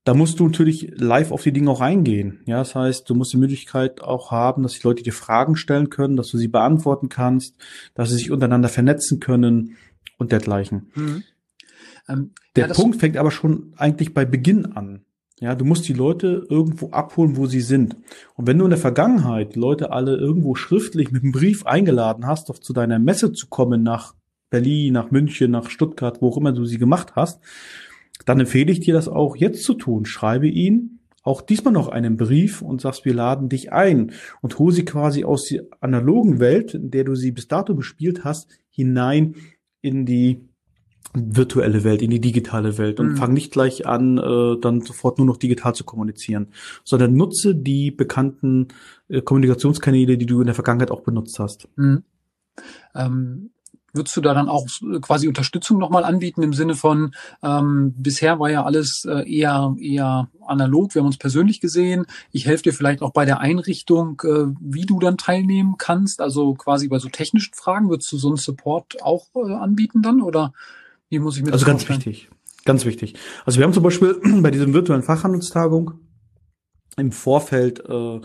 da 0.03 0.13
musst 0.13 0.39
du 0.39 0.45
natürlich 0.45 0.91
live 0.95 1.31
auf 1.31 1.43
die 1.43 1.53
Dinge 1.53 1.71
auch 1.71 1.81
eingehen. 1.81 2.41
Ja, 2.45 2.57
das 2.57 2.75
heißt, 2.75 3.09
du 3.09 3.15
musst 3.15 3.31
die 3.33 3.37
Möglichkeit 3.37 4.01
auch 4.01 4.31
haben, 4.31 4.63
dass 4.63 4.73
die 4.73 4.85
Leute 4.85 5.03
dir 5.03 5.13
Fragen 5.13 5.55
stellen 5.55 5.89
können, 5.89 6.17
dass 6.17 6.29
du 6.29 6.37
sie 6.37 6.49
beantworten 6.49 7.09
kannst, 7.09 7.55
dass 7.93 8.09
sie 8.09 8.15
sich 8.15 8.31
untereinander 8.31 8.69
vernetzen 8.69 9.19
können 9.19 9.77
und 10.17 10.31
dergleichen. 10.31 10.91
Mhm. 10.95 11.23
Ähm, 12.09 12.31
Der 12.55 12.67
ja, 12.67 12.73
Punkt 12.73 12.99
fängt 12.99 13.17
aber 13.17 13.31
schon 13.31 13.73
eigentlich 13.77 14.13
bei 14.13 14.25
Beginn 14.25 14.65
an. 14.65 15.05
Ja, 15.39 15.55
du 15.55 15.65
musst 15.65 15.87
die 15.87 15.93
Leute 15.93 16.45
irgendwo 16.49 16.91
abholen, 16.91 17.37
wo 17.37 17.47
sie 17.47 17.61
sind. 17.61 17.97
Und 18.35 18.47
wenn 18.47 18.57
du 18.57 18.65
in 18.65 18.69
der 18.69 18.79
Vergangenheit 18.79 19.55
die 19.55 19.59
Leute 19.59 19.91
alle 19.91 20.15
irgendwo 20.15 20.55
schriftlich 20.55 21.11
mit 21.11 21.23
einem 21.23 21.31
Brief 21.31 21.65
eingeladen 21.65 22.27
hast, 22.27 22.49
auf 22.49 22.61
zu 22.61 22.71
deiner 22.71 22.99
Messe 22.99 23.31
zu 23.31 23.47
kommen 23.47 23.83
nach 23.83 24.15
Berlin, 24.49 24.93
nach 24.93 25.11
München, 25.11 25.51
nach 25.51 25.69
Stuttgart, 25.69 26.21
wo 26.21 26.29
auch 26.29 26.37
immer 26.37 26.51
du 26.51 26.65
sie 26.65 26.77
gemacht 26.77 27.15
hast, 27.15 27.41
dann 28.25 28.39
empfehle 28.39 28.71
ich 28.71 28.79
dir 28.79 28.93
das 28.93 29.07
auch 29.07 29.35
jetzt 29.35 29.63
zu 29.63 29.73
tun. 29.73 30.05
Schreibe 30.05 30.47
ihn 30.47 30.99
auch 31.23 31.41
diesmal 31.41 31.73
noch 31.73 31.87
einen 31.87 32.17
Brief 32.17 32.61
und 32.61 32.81
sagst, 32.81 33.05
wir 33.05 33.13
laden 33.13 33.49
dich 33.49 33.71
ein 33.71 34.11
und 34.41 34.59
hole 34.59 34.73
sie 34.73 34.85
quasi 34.85 35.23
aus 35.23 35.45
der 35.45 35.63
analogen 35.79 36.39
Welt, 36.39 36.73
in 36.73 36.91
der 36.91 37.05
du 37.05 37.15
sie 37.15 37.31
bis 37.31 37.47
dato 37.47 37.73
bespielt 37.73 38.25
hast, 38.25 38.49
hinein 38.69 39.35
in 39.81 40.05
die 40.05 40.49
virtuelle 41.13 41.83
Welt, 41.83 42.01
in 42.01 42.09
die 42.09 42.19
digitale 42.19 42.77
Welt 42.77 42.99
und 42.99 43.11
mhm. 43.11 43.17
fang 43.17 43.33
nicht 43.33 43.51
gleich 43.51 43.85
an, 43.85 44.17
äh, 44.17 44.59
dann 44.59 44.81
sofort 44.81 45.17
nur 45.17 45.27
noch 45.27 45.37
digital 45.37 45.75
zu 45.75 45.83
kommunizieren, 45.83 46.47
sondern 46.83 47.15
nutze 47.15 47.55
die 47.55 47.91
bekannten 47.91 48.69
äh, 49.09 49.21
Kommunikationskanäle, 49.21 50.17
die 50.17 50.25
du 50.25 50.39
in 50.39 50.47
der 50.47 50.55
Vergangenheit 50.55 50.91
auch 50.91 51.01
benutzt 51.01 51.37
hast. 51.39 51.69
Mhm. 51.75 52.03
Ähm, 52.95 53.51
Würdest 53.93 54.17
du 54.17 54.21
da 54.21 54.33
dann 54.33 54.49
auch 54.49 54.67
quasi 55.01 55.27
Unterstützung 55.27 55.77
nochmal 55.77 56.03
anbieten 56.03 56.41
im 56.41 56.53
Sinne 56.53 56.75
von, 56.75 57.13
ähm, 57.43 57.93
bisher 57.95 58.39
war 58.39 58.49
ja 58.49 58.63
alles 58.63 59.05
äh, 59.05 59.29
eher, 59.31 59.75
eher 59.79 60.29
analog, 60.45 60.95
wir 60.95 61.01
haben 61.01 61.07
uns 61.07 61.17
persönlich 61.17 61.61
gesehen. 61.61 62.05
Ich 62.31 62.45
helfe 62.45 62.63
dir 62.63 62.73
vielleicht 62.73 63.01
auch 63.01 63.11
bei 63.11 63.25
der 63.25 63.39
Einrichtung, 63.39 64.21
äh, 64.25 64.47
wie 64.59 64.85
du 64.85 64.99
dann 64.99 65.17
teilnehmen 65.17 65.75
kannst. 65.77 66.21
Also 66.21 66.55
quasi 66.55 66.87
bei 66.87 66.99
so 66.99 67.09
technischen 67.09 67.53
Fragen, 67.53 67.89
würdest 67.89 68.11
du 68.11 68.17
so 68.17 68.29
einen 68.29 68.37
Support 68.37 69.01
auch 69.03 69.27
äh, 69.35 69.53
anbieten 69.53 70.01
dann 70.01 70.21
oder 70.21 70.53
wie 71.09 71.19
muss 71.19 71.37
ich 71.37 71.43
mir 71.43 71.51
das 71.51 71.61
Also 71.61 71.65
ganz 71.67 71.83
vorstellen? 71.83 72.15
wichtig, 72.15 72.29
ganz 72.65 72.85
wichtig. 72.85 73.13
Also 73.45 73.59
wir 73.59 73.65
haben 73.65 73.73
zum 73.73 73.83
Beispiel 73.83 74.19
bei 74.41 74.49
diesem 74.49 74.73
virtuellen 74.73 75.03
Fachhandelstagung 75.03 75.99
im 76.97 77.11
Vorfeld 77.11 77.83
äh, 77.87 78.21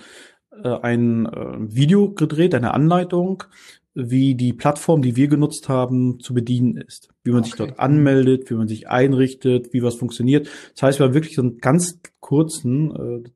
äh, 0.63 0.81
ein 0.83 1.27
äh, 1.27 1.57
Video 1.75 2.13
gedreht, 2.13 2.55
eine 2.55 2.75
Anleitung, 2.75 3.45
wie 4.00 4.37
die 4.37 4.52
Plattform, 4.52 5.02
die 5.02 5.17
wir 5.17 5.26
genutzt 5.26 5.69
haben, 5.69 6.21
zu 6.21 6.33
bedienen 6.33 6.76
ist. 6.76 7.09
Wie 7.25 7.31
man 7.31 7.40
okay. 7.40 7.49
sich 7.49 7.57
dort 7.57 7.81
anmeldet, 7.81 8.49
wie 8.49 8.55
man 8.55 8.69
sich 8.69 8.88
einrichtet, 8.88 9.73
wie 9.73 9.83
was 9.83 9.97
funktioniert. 9.97 10.49
Das 10.75 10.85
heißt, 10.85 10.99
wir 11.00 11.07
haben 11.07 11.14
wirklich 11.14 11.35
so 11.35 11.43
einen 11.43 11.59
ganz 11.59 11.99
kurzen, 12.21 13.25
äh, 13.25 13.28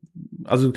also 0.45 0.73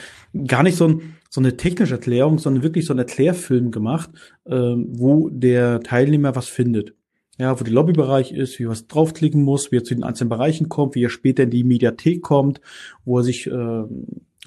gar 0.48 0.64
nicht 0.64 0.76
so, 0.76 0.88
ein, 0.88 1.18
so 1.30 1.40
eine 1.40 1.56
technische 1.56 1.94
Erklärung, 1.94 2.40
sondern 2.40 2.64
wirklich 2.64 2.86
so 2.86 2.94
einen 2.94 3.00
Erklärfilm 3.00 3.70
gemacht, 3.70 4.10
äh, 4.46 4.56
wo 4.56 5.30
der 5.30 5.82
Teilnehmer 5.82 6.36
was 6.36 6.48
findet. 6.48 6.96
Ja, 7.38 7.60
wo 7.60 7.64
der 7.64 7.74
Lobbybereich 7.74 8.32
ist, 8.32 8.58
wie 8.58 8.64
er 8.64 8.70
was 8.70 8.88
draufklicken 8.88 9.44
muss, 9.44 9.72
wie 9.72 9.78
er 9.78 9.84
zu 9.84 9.94
den 9.94 10.06
einzelnen 10.06 10.30
Bereichen 10.30 10.68
kommt, 10.70 10.96
wie 10.96 11.04
er 11.04 11.10
später 11.10 11.44
in 11.44 11.52
die 11.52 11.66
Mediathek 11.66 12.24
kommt, 12.24 12.60
wo 13.04 13.20
er 13.20 13.24
sich 13.24 13.46
äh, 13.46 13.84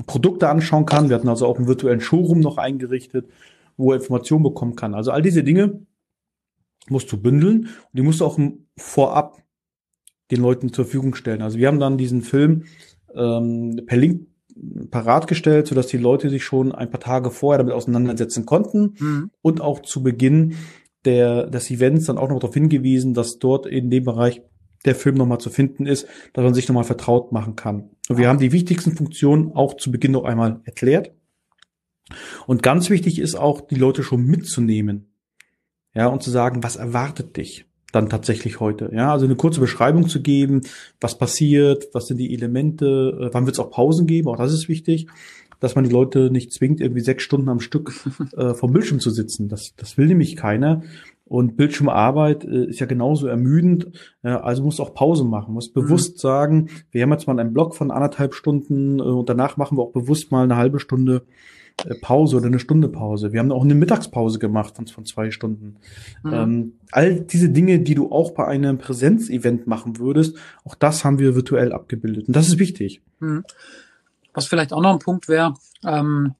Produkte 0.07 0.49
anschauen 0.49 0.87
kann. 0.87 1.09
Wir 1.09 1.16
hatten 1.16 1.28
also 1.28 1.47
auch 1.47 1.59
einen 1.59 1.68
virtuellen 1.68 2.00
Showroom 2.00 2.40
noch 2.40 2.57
eingerichtet 2.57 3.26
wo 3.78 3.92
er 3.92 3.97
Informationen 3.97 4.42
bekommen 4.42 4.76
kann. 4.76 4.94
Also 4.94 5.11
all 5.11 5.23
diese 5.23 5.42
Dinge 5.42 5.80
musst 6.90 7.11
du 7.11 7.16
bündeln 7.16 7.61
und 7.61 7.94
die 7.94 8.02
musst 8.02 8.20
du 8.20 8.26
auch 8.26 8.38
vorab 8.76 9.42
den 10.30 10.42
Leuten 10.42 10.73
zur 10.73 10.85
Verfügung 10.85 11.14
stellen. 11.14 11.40
Also 11.40 11.58
wir 11.58 11.68
haben 11.68 11.80
dann 11.80 11.97
diesen 11.97 12.20
Film 12.20 12.64
ähm, 13.14 13.80
per 13.87 13.97
Link 13.97 14.26
parat 14.90 15.26
gestellt, 15.26 15.68
sodass 15.68 15.87
die 15.87 15.99
Leute 15.99 16.28
sich 16.28 16.44
schon 16.44 16.73
ein 16.73 16.90
paar 16.90 17.00
Tage 17.00 17.30
vorher 17.30 17.58
damit 17.58 17.73
auseinandersetzen 17.73 18.44
konnten 18.44 18.94
mhm. 18.99 19.30
und 19.40 19.61
auch 19.61 19.80
zu 19.80 20.02
Beginn 20.02 20.56
der, 21.04 21.47
des 21.47 21.70
Events 21.70 22.06
dann 22.06 22.18
auch 22.18 22.28
noch 22.28 22.40
darauf 22.40 22.54
hingewiesen, 22.54 23.14
dass 23.14 23.38
dort 23.38 23.66
in 23.66 23.88
dem 23.88 24.04
Bereich 24.04 24.42
der 24.85 24.94
Film 24.94 25.16
nochmal 25.16 25.38
zu 25.38 25.50
finden 25.50 25.87
ist, 25.87 26.06
dass 26.32 26.44
man 26.44 26.54
sich 26.54 26.68
nochmal 26.68 26.85
vertraut 26.85 27.32
machen 27.32 27.56
kann. 27.56 27.90
Und 28.08 28.18
wir 28.18 28.28
haben 28.28 28.38
die 28.38 28.52
wichtigsten 28.52 28.97
Funktionen 28.97 29.52
auch 29.52 29.75
zu 29.75 29.90
Beginn 29.90 30.12
noch 30.12 30.25
einmal 30.25 30.61
erklärt. 30.64 31.12
Und 32.47 32.62
ganz 32.62 32.91
wichtig 32.91 33.19
ist 33.19 33.35
auch, 33.35 33.61
die 33.61 33.75
Leute 33.75 34.03
schon 34.03 34.25
mitzunehmen. 34.25 35.12
Ja, 35.95 36.07
und 36.09 36.23
zu 36.23 36.31
sagen, 36.31 36.62
was 36.62 36.77
erwartet 36.77 37.37
dich 37.37 37.65
dann 37.93 38.09
tatsächlich 38.09 38.61
heute? 38.61 38.91
Ja, 38.93 39.12
also 39.12 39.25
eine 39.25 39.37
kurze 39.37 39.61
Beschreibung 39.61 40.09
zu 40.09 40.23
geben, 40.23 40.61
was 41.00 41.19
passiert, 41.19 41.88
was 41.93 42.07
sind 42.07 42.19
die 42.19 42.35
Elemente, 42.35 42.87
äh, 43.21 43.35
wann 43.35 43.47
wird 43.47 43.57
es 43.57 43.61
auch 43.61 43.71
Pausen 43.71 44.07
geben, 44.07 44.29
auch 44.29 44.37
das 44.37 44.53
ist 44.53 44.69
wichtig, 44.69 45.09
dass 45.61 45.75
man 45.75 45.85
die 45.85 45.91
Leute 45.91 46.31
nicht 46.31 46.53
zwingt, 46.53 46.81
irgendwie 46.81 47.00
sechs 47.00 47.25
Stunden 47.25 47.49
am 47.49 47.61
Stück 47.61 47.93
äh, 48.37 48.55
vom 48.55 48.73
Bildschirm 48.73 49.00
zu 49.00 49.11
sitzen. 49.11 49.49
Das, 49.49 49.75
das 49.77 49.99
will 49.99 50.07
nämlich 50.07 50.37
keiner. 50.37 50.83
Und 51.25 51.57
Bildschirmarbeit 51.57 52.45
äh, 52.45 52.67
ist 52.67 52.81
ja 52.81 52.87
genauso 52.87 53.27
ermüdend, 53.27 53.88
äh, 54.23 54.29
also 54.29 54.62
muss 54.62 54.81
auch 54.81 54.95
Pause 54.95 55.25
machen, 55.25 55.53
muss 55.53 55.73
bewusst 55.73 56.17
mhm. 56.17 56.21
sagen, 56.21 56.69
wir 56.91 57.03
haben 57.03 57.12
jetzt 57.12 57.27
mal 57.27 57.38
einen 57.38 57.53
Block 57.53 57.75
von 57.75 57.91
anderthalb 57.91 58.35
Stunden 58.35 58.99
äh, 58.99 59.03
und 59.03 59.29
danach 59.29 59.57
machen 59.59 59.77
wir 59.77 59.83
auch 59.83 59.93
bewusst 59.93 60.33
mal 60.33 60.45
eine 60.45 60.57
halbe 60.57 60.81
Stunde 60.81 61.27
Pause 62.00 62.37
oder 62.37 62.47
eine 62.47 62.58
Stunde 62.58 62.88
Pause. 62.88 63.32
Wir 63.32 63.40
haben 63.40 63.52
auch 63.52 63.62
eine 63.62 63.75
Mittagspause 63.75 64.38
gemacht 64.38 64.76
von, 64.76 64.87
von 64.87 65.04
zwei 65.04 65.30
Stunden. 65.30 65.76
Mhm. 66.23 66.32
Ähm, 66.32 66.73
all 66.90 67.20
diese 67.20 67.50
Dinge, 67.50 67.80
die 67.80 67.94
du 67.94 68.11
auch 68.11 68.32
bei 68.32 68.47
einem 68.47 68.78
Präsenzevent 68.78 69.66
machen 69.66 69.99
würdest, 69.99 70.37
auch 70.64 70.75
das 70.75 71.04
haben 71.04 71.18
wir 71.18 71.35
virtuell 71.35 71.73
abgebildet. 71.73 72.28
Und 72.28 72.37
das 72.37 72.49
ist 72.49 72.58
wichtig. 72.58 73.00
Mhm. 73.20 73.44
Was 74.35 74.47
vielleicht 74.47 74.73
auch 74.73 74.82
noch 74.82 74.92
ein 74.92 74.99
Punkt 74.99 75.28
wäre, 75.28 75.54
ähm, 75.85 76.35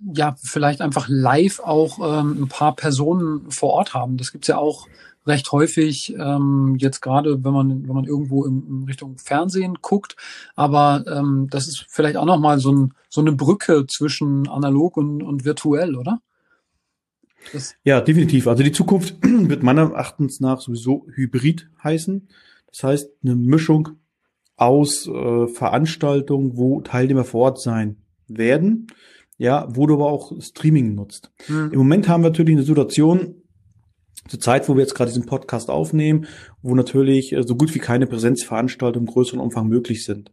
ja, 0.00 0.36
vielleicht 0.40 0.80
einfach 0.80 1.06
live 1.08 1.60
auch 1.60 1.98
ähm, 2.20 2.42
ein 2.42 2.48
paar 2.48 2.76
Personen 2.76 3.50
vor 3.50 3.70
Ort 3.70 3.94
haben. 3.94 4.16
Das 4.16 4.32
gibt's 4.32 4.48
ja 4.48 4.56
auch 4.56 4.86
recht 5.28 5.52
häufig, 5.52 6.14
ähm, 6.18 6.76
jetzt 6.78 7.00
gerade 7.00 7.44
wenn 7.44 7.52
man, 7.52 7.86
wenn 7.86 7.94
man 7.94 8.04
irgendwo 8.04 8.44
in, 8.44 8.66
in 8.66 8.84
Richtung 8.84 9.18
Fernsehen 9.18 9.78
guckt. 9.80 10.16
Aber 10.56 11.04
ähm, 11.06 11.48
das 11.50 11.68
ist 11.68 11.86
vielleicht 11.88 12.16
auch 12.16 12.24
nochmal 12.24 12.58
so, 12.58 12.72
ein, 12.72 12.94
so 13.08 13.20
eine 13.20 13.32
Brücke 13.32 13.86
zwischen 13.86 14.48
analog 14.48 14.96
und, 14.96 15.22
und 15.22 15.44
virtuell, 15.44 15.94
oder? 15.94 16.20
Das 17.52 17.74
ja, 17.84 18.00
definitiv. 18.00 18.46
Also 18.46 18.62
die 18.62 18.72
Zukunft 18.72 19.16
wird 19.22 19.62
meiner 19.62 19.82
Erachtens 19.82 20.40
nach 20.40 20.60
sowieso 20.60 21.06
Hybrid 21.14 21.68
heißen. 21.82 22.28
Das 22.66 22.82
heißt, 22.82 23.10
eine 23.22 23.36
Mischung 23.36 23.90
aus 24.56 25.06
äh, 25.06 25.46
Veranstaltungen, 25.46 26.56
wo 26.56 26.80
Teilnehmer 26.80 27.24
vor 27.24 27.42
Ort 27.42 27.60
sein 27.60 27.96
werden, 28.26 28.88
ja, 29.38 29.68
wo 29.70 29.86
du 29.86 29.94
aber 29.94 30.06
auch 30.06 30.32
Streaming 30.40 30.94
nutzt. 30.94 31.30
Mhm. 31.48 31.70
Im 31.72 31.78
Moment 31.78 32.08
haben 32.08 32.22
wir 32.22 32.30
natürlich 32.30 32.56
eine 32.56 32.64
Situation, 32.64 33.37
zur 34.28 34.40
Zeit, 34.40 34.68
wo 34.68 34.74
wir 34.74 34.82
jetzt 34.82 34.94
gerade 34.94 35.10
diesen 35.10 35.26
Podcast 35.26 35.70
aufnehmen, 35.70 36.26
wo 36.62 36.74
natürlich 36.74 37.32
äh, 37.32 37.42
so 37.42 37.56
gut 37.56 37.74
wie 37.74 37.78
keine 37.80 38.06
Präsenzveranstaltungen 38.06 39.08
im 39.08 39.12
größeren 39.12 39.40
Umfang 39.40 39.68
möglich 39.68 40.04
sind. 40.04 40.30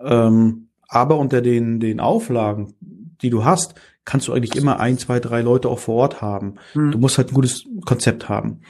Ähm, 0.00 0.68
aber 0.86 1.18
unter 1.18 1.42
den, 1.42 1.80
den 1.80 2.00
Auflagen, 2.00 2.74
die 2.80 3.30
du 3.30 3.44
hast, 3.44 3.74
kannst 4.04 4.28
du 4.28 4.32
eigentlich 4.32 4.56
immer 4.56 4.80
ein, 4.80 4.96
zwei, 4.96 5.20
drei 5.20 5.42
Leute 5.42 5.68
auch 5.68 5.78
vor 5.78 5.96
Ort 5.96 6.22
haben. 6.22 6.54
Mhm. 6.74 6.92
Du 6.92 6.98
musst 6.98 7.18
halt 7.18 7.30
ein 7.30 7.34
gutes 7.34 7.64
Konzept 7.84 8.28
haben. 8.28 8.60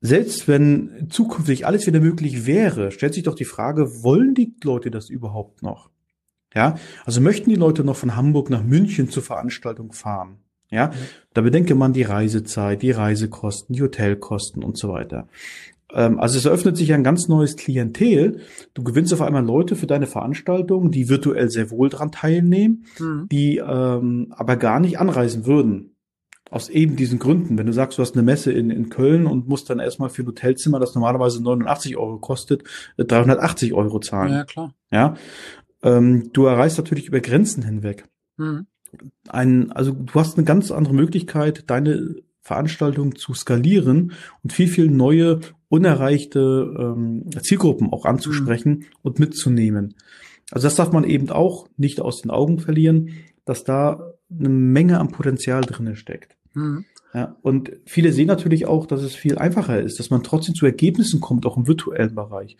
Selbst 0.00 0.46
wenn 0.46 1.08
zukünftig 1.10 1.66
alles 1.66 1.86
wieder 1.88 1.98
möglich 1.98 2.46
wäre, 2.46 2.92
stellt 2.92 3.14
sich 3.14 3.24
doch 3.24 3.34
die 3.34 3.44
Frage, 3.44 4.04
wollen 4.04 4.34
die 4.34 4.54
Leute 4.62 4.92
das 4.92 5.10
überhaupt 5.10 5.62
noch? 5.62 5.90
Ja, 6.54 6.78
also 7.04 7.20
möchten 7.20 7.50
die 7.50 7.56
Leute 7.56 7.84
noch 7.84 7.96
von 7.96 8.14
Hamburg 8.14 8.48
nach 8.48 8.62
München 8.62 9.10
zur 9.10 9.22
Veranstaltung 9.22 9.92
fahren? 9.92 10.38
Ja, 10.70 10.90
da 11.32 11.40
bedenke 11.40 11.74
man 11.74 11.92
die 11.92 12.02
Reisezeit, 12.02 12.82
die 12.82 12.90
Reisekosten, 12.90 13.74
die 13.74 13.82
Hotelkosten 13.82 14.62
und 14.62 14.76
so 14.76 14.90
weiter. 14.90 15.28
Ähm, 15.92 16.18
also 16.20 16.38
es 16.38 16.44
eröffnet 16.44 16.76
sich 16.76 16.92
ein 16.92 17.04
ganz 17.04 17.28
neues 17.28 17.56
Klientel. 17.56 18.40
Du 18.74 18.82
gewinnst 18.82 19.12
auf 19.12 19.22
einmal 19.22 19.44
Leute 19.44 19.76
für 19.76 19.86
deine 19.86 20.06
Veranstaltung, 20.06 20.90
die 20.90 21.08
virtuell 21.08 21.50
sehr 21.50 21.70
wohl 21.70 21.88
dran 21.88 22.12
teilnehmen, 22.12 22.84
mhm. 22.98 23.28
die 23.30 23.58
ähm, 23.58 24.34
aber 24.36 24.56
gar 24.56 24.80
nicht 24.80 24.98
anreisen 24.98 25.46
würden. 25.46 25.94
Aus 26.50 26.70
eben 26.70 26.96
diesen 26.96 27.18
Gründen. 27.18 27.58
Wenn 27.58 27.66
du 27.66 27.74
sagst, 27.74 27.98
du 27.98 28.02
hast 28.02 28.14
eine 28.14 28.22
Messe 28.22 28.52
in, 28.52 28.70
in 28.70 28.88
Köln 28.88 29.26
und 29.26 29.48
musst 29.48 29.68
dann 29.68 29.80
erstmal 29.80 30.08
für 30.08 30.22
ein 30.22 30.28
Hotelzimmer, 30.28 30.80
das 30.80 30.94
normalerweise 30.94 31.42
89 31.42 31.98
Euro 31.98 32.18
kostet, 32.18 32.64
380 32.96 33.70
äh, 33.70 33.74
Euro 33.74 34.00
zahlen. 34.00 34.32
Ja, 34.32 34.44
klar. 34.44 34.74
Ja. 34.90 35.14
Ähm, 35.82 36.30
du 36.32 36.46
erreichst 36.46 36.78
natürlich 36.78 37.06
über 37.06 37.20
Grenzen 37.20 37.62
hinweg. 37.62 38.04
Mhm 38.38 38.66
ein, 39.28 39.72
also 39.72 39.92
du 39.92 40.14
hast 40.14 40.36
eine 40.36 40.44
ganz 40.44 40.70
andere 40.70 40.94
Möglichkeit, 40.94 41.64
deine 41.68 42.16
Veranstaltung 42.40 43.16
zu 43.16 43.34
skalieren 43.34 44.12
und 44.42 44.52
viel, 44.52 44.68
viel 44.68 44.90
neue, 44.90 45.40
unerreichte 45.68 46.74
ähm, 46.78 47.26
Zielgruppen 47.42 47.92
auch 47.92 48.06
anzusprechen 48.06 48.72
mhm. 48.72 48.84
und 49.02 49.18
mitzunehmen. 49.18 49.94
Also 50.50 50.66
das 50.66 50.76
darf 50.76 50.92
man 50.92 51.04
eben 51.04 51.28
auch 51.28 51.68
nicht 51.76 52.00
aus 52.00 52.22
den 52.22 52.30
Augen 52.30 52.58
verlieren, 52.58 53.10
dass 53.44 53.64
da 53.64 54.14
eine 54.30 54.48
Menge 54.48 54.98
an 54.98 55.08
Potenzial 55.08 55.60
drinne 55.60 55.94
steckt. 55.96 56.36
Mhm. 56.54 56.84
Ja, 57.14 57.36
und 57.40 57.72
viele 57.86 58.12
sehen 58.12 58.26
natürlich 58.26 58.66
auch, 58.66 58.86
dass 58.86 59.02
es 59.02 59.14
viel 59.14 59.38
einfacher 59.38 59.80
ist, 59.80 59.98
dass 59.98 60.10
man 60.10 60.22
trotzdem 60.22 60.54
zu 60.54 60.66
Ergebnissen 60.66 61.20
kommt, 61.20 61.46
auch 61.46 61.56
im 61.56 61.66
virtuellen 61.66 62.14
Bereich. 62.14 62.58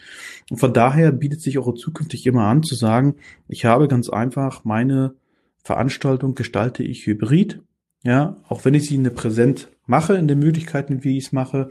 Und 0.50 0.56
von 0.56 0.72
daher 0.72 1.12
bietet 1.12 1.42
sich 1.42 1.58
auch 1.58 1.74
zukünftig 1.74 2.26
immer 2.26 2.44
an 2.44 2.62
zu 2.62 2.74
sagen, 2.74 3.16
ich 3.46 3.66
habe 3.66 3.88
ganz 3.88 4.08
einfach 4.08 4.64
meine 4.64 5.14
Veranstaltung 5.62 6.34
gestalte 6.34 6.82
ich 6.82 7.06
hybrid, 7.06 7.62
ja, 8.02 8.36
auch 8.48 8.64
wenn 8.64 8.74
ich 8.74 8.86
sie 8.86 8.94
in 8.94 9.04
der 9.04 9.10
Präsent 9.10 9.68
mache, 9.86 10.14
in 10.14 10.28
den 10.28 10.38
Möglichkeiten, 10.38 11.04
wie 11.04 11.18
ich 11.18 11.26
es 11.26 11.32
mache. 11.32 11.68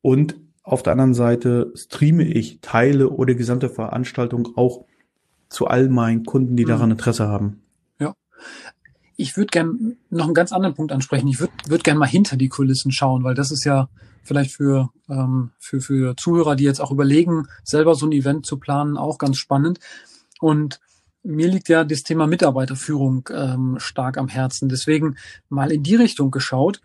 Und 0.00 0.36
auf 0.62 0.82
der 0.82 0.92
anderen 0.92 1.14
Seite 1.14 1.72
streame 1.74 2.24
ich 2.24 2.60
Teile 2.60 3.10
oder 3.10 3.34
gesamte 3.34 3.68
Veranstaltung 3.68 4.56
auch 4.56 4.84
zu 5.48 5.66
all 5.66 5.88
meinen 5.88 6.24
Kunden, 6.24 6.56
die 6.56 6.64
daran 6.64 6.86
mhm. 6.86 6.92
Interesse 6.92 7.28
haben. 7.28 7.62
Ja. 7.98 8.14
Ich 9.16 9.36
würde 9.36 9.50
gern 9.50 9.96
noch 10.10 10.24
einen 10.24 10.34
ganz 10.34 10.52
anderen 10.52 10.74
Punkt 10.74 10.92
ansprechen. 10.92 11.28
Ich 11.28 11.40
würde 11.40 11.52
würd 11.66 11.84
gern 11.84 11.98
mal 11.98 12.06
hinter 12.06 12.36
die 12.36 12.48
Kulissen 12.48 12.92
schauen, 12.92 13.24
weil 13.24 13.34
das 13.34 13.50
ist 13.50 13.64
ja 13.64 13.88
vielleicht 14.22 14.52
für, 14.52 14.90
ähm, 15.08 15.50
für, 15.58 15.80
für 15.80 16.16
Zuhörer, 16.16 16.56
die 16.56 16.64
jetzt 16.64 16.80
auch 16.80 16.90
überlegen, 16.90 17.48
selber 17.64 17.94
so 17.94 18.06
ein 18.06 18.12
Event 18.12 18.46
zu 18.46 18.58
planen, 18.58 18.96
auch 18.96 19.18
ganz 19.18 19.36
spannend. 19.36 19.80
Und 20.40 20.80
mir 21.22 21.48
liegt 21.48 21.68
ja 21.68 21.84
das 21.84 22.02
Thema 22.02 22.26
Mitarbeiterführung 22.26 23.28
ähm, 23.32 23.76
stark 23.78 24.18
am 24.18 24.28
Herzen. 24.28 24.68
Deswegen 24.68 25.16
mal 25.48 25.72
in 25.72 25.82
die 25.82 25.94
Richtung 25.94 26.30
geschaut. 26.30 26.80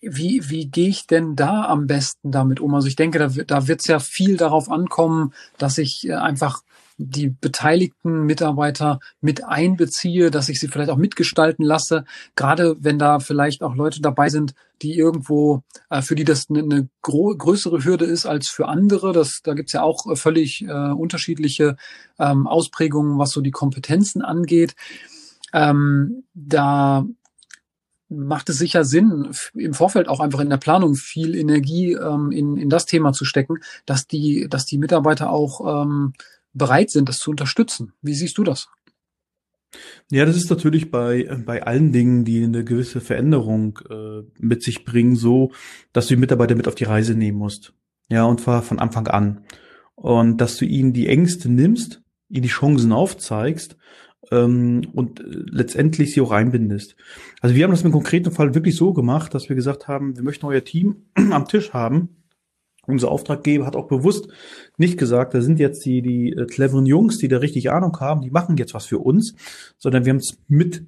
Wie, 0.00 0.48
wie 0.50 0.66
gehe 0.66 0.88
ich 0.88 1.06
denn 1.06 1.36
da 1.36 1.64
am 1.64 1.86
besten 1.86 2.30
damit 2.30 2.60
um? 2.60 2.74
Also 2.74 2.88
ich 2.88 2.96
denke, 2.96 3.18
da, 3.18 3.28
da 3.28 3.68
wird 3.68 3.80
es 3.80 3.86
ja 3.86 3.98
viel 3.98 4.36
darauf 4.36 4.70
ankommen, 4.70 5.32
dass 5.58 5.78
ich 5.78 6.08
äh, 6.08 6.14
einfach 6.14 6.62
die 6.98 7.28
beteiligten 7.28 8.22
Mitarbeiter 8.22 9.00
mit 9.20 9.44
einbeziehe, 9.44 10.30
dass 10.30 10.48
ich 10.48 10.58
sie 10.58 10.68
vielleicht 10.68 10.90
auch 10.90 10.96
mitgestalten 10.96 11.64
lasse, 11.64 12.04
gerade 12.36 12.76
wenn 12.80 12.98
da 12.98 13.18
vielleicht 13.18 13.62
auch 13.62 13.74
Leute 13.74 14.00
dabei 14.00 14.28
sind, 14.28 14.54
die 14.82 14.94
irgendwo, 14.96 15.62
äh, 15.90 16.02
für 16.02 16.14
die 16.14 16.24
das 16.24 16.46
eine, 16.48 16.60
eine 16.60 16.88
größere 17.02 17.84
Hürde 17.84 18.04
ist 18.04 18.26
als 18.26 18.48
für 18.48 18.68
andere. 18.68 19.12
Das, 19.12 19.40
da 19.42 19.54
gibt's 19.54 19.72
ja 19.72 19.82
auch 19.82 20.10
äh, 20.10 20.16
völlig 20.16 20.62
äh, 20.62 20.90
unterschiedliche 20.92 21.76
ähm, 22.18 22.46
Ausprägungen, 22.46 23.18
was 23.18 23.30
so 23.30 23.40
die 23.40 23.50
Kompetenzen 23.50 24.22
angeht. 24.22 24.74
Ähm, 25.52 26.24
da 26.34 27.06
macht 28.08 28.48
es 28.48 28.58
sicher 28.58 28.84
Sinn, 28.84 29.32
im 29.54 29.74
Vorfeld 29.74 30.08
auch 30.08 30.20
einfach 30.20 30.40
in 30.40 30.50
der 30.50 30.58
Planung 30.58 30.94
viel 30.94 31.34
Energie 31.34 31.92
ähm, 31.92 32.30
in, 32.30 32.56
in 32.56 32.68
das 32.68 32.86
Thema 32.86 33.12
zu 33.12 33.24
stecken, 33.24 33.58
dass 33.84 34.06
die, 34.06 34.46
dass 34.48 34.64
die 34.64 34.78
Mitarbeiter 34.78 35.30
auch 35.30 35.82
ähm, 35.82 36.12
bereit 36.56 36.90
sind, 36.90 37.08
das 37.08 37.18
zu 37.18 37.30
unterstützen. 37.30 37.92
Wie 38.02 38.14
siehst 38.14 38.38
du 38.38 38.44
das? 38.44 38.68
Ja, 40.10 40.24
das 40.24 40.36
ist 40.36 40.50
natürlich 40.50 40.90
bei, 40.90 41.28
bei 41.44 41.62
allen 41.62 41.92
Dingen, 41.92 42.24
die 42.24 42.42
eine 42.44 42.64
gewisse 42.64 43.00
Veränderung 43.00 43.78
äh, 43.90 44.22
mit 44.38 44.62
sich 44.62 44.84
bringen, 44.84 45.16
so, 45.16 45.52
dass 45.92 46.06
du 46.06 46.14
die 46.14 46.20
Mitarbeiter 46.20 46.54
mit 46.54 46.68
auf 46.68 46.74
die 46.74 46.84
Reise 46.84 47.14
nehmen 47.14 47.38
musst. 47.38 47.74
Ja, 48.08 48.24
und 48.24 48.40
zwar 48.40 48.62
von 48.62 48.78
Anfang 48.78 49.08
an. 49.08 49.44
Und 49.94 50.40
dass 50.40 50.56
du 50.56 50.64
ihnen 50.64 50.92
die 50.92 51.08
Ängste 51.08 51.50
nimmst, 51.50 52.02
ihnen 52.28 52.42
die 52.42 52.48
Chancen 52.48 52.92
aufzeigst 52.92 53.76
ähm, 54.30 54.82
und 54.92 55.22
letztendlich 55.26 56.12
sie 56.12 56.20
auch 56.20 56.30
einbindest. 56.30 56.96
Also 57.40 57.54
wir 57.54 57.64
haben 57.64 57.72
das 57.72 57.82
im 57.82 57.92
konkreten 57.92 58.30
Fall 58.30 58.54
wirklich 58.54 58.76
so 58.76 58.92
gemacht, 58.92 59.34
dass 59.34 59.48
wir 59.48 59.56
gesagt 59.56 59.88
haben, 59.88 60.16
wir 60.16 60.22
möchten 60.22 60.46
euer 60.46 60.64
Team 60.64 61.06
am 61.14 61.46
Tisch 61.46 61.72
haben 61.72 62.16
unser 62.86 63.10
Auftraggeber 63.10 63.66
hat 63.66 63.76
auch 63.76 63.88
bewusst 63.88 64.28
nicht 64.76 64.98
gesagt, 64.98 65.34
da 65.34 65.40
sind 65.40 65.58
jetzt 65.58 65.84
die, 65.84 66.02
die 66.02 66.32
äh, 66.32 66.46
cleveren 66.46 66.86
Jungs, 66.86 67.18
die 67.18 67.28
da 67.28 67.38
richtig 67.38 67.70
Ahnung 67.70 67.98
haben, 68.00 68.20
die 68.20 68.30
machen 68.30 68.56
jetzt 68.56 68.74
was 68.74 68.86
für 68.86 68.98
uns, 68.98 69.34
sondern 69.78 70.04
wir 70.04 70.10
haben 70.10 70.18
es 70.18 70.38
mit 70.48 70.84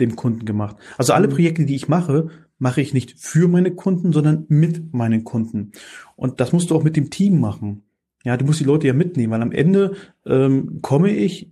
dem 0.00 0.16
Kunden 0.16 0.44
gemacht. 0.44 0.76
Also 0.98 1.12
alle 1.12 1.28
mhm. 1.28 1.32
Projekte, 1.32 1.66
die 1.66 1.76
ich 1.76 1.88
mache, 1.88 2.28
mache 2.58 2.80
ich 2.80 2.94
nicht 2.94 3.18
für 3.18 3.48
meine 3.48 3.72
Kunden, 3.72 4.12
sondern 4.12 4.46
mit 4.48 4.92
meinen 4.92 5.24
Kunden. 5.24 5.72
Und 6.16 6.40
das 6.40 6.52
musst 6.52 6.70
du 6.70 6.76
auch 6.76 6.82
mit 6.82 6.96
dem 6.96 7.10
Team 7.10 7.40
machen. 7.40 7.82
Ja, 8.24 8.36
du 8.36 8.44
musst 8.44 8.60
die 8.60 8.64
Leute 8.64 8.86
ja 8.86 8.92
mitnehmen, 8.92 9.32
weil 9.32 9.42
am 9.42 9.52
Ende 9.52 9.94
ähm, 10.26 10.80
komme 10.82 11.10
ich 11.10 11.50